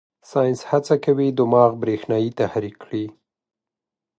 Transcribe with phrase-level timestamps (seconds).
[0.29, 3.05] ساینس هڅه کوي دماغ برېښنايي تحریک کړي.